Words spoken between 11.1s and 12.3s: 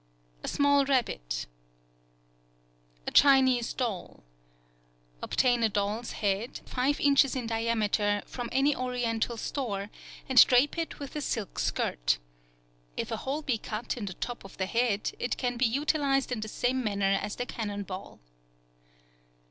a silk skirt.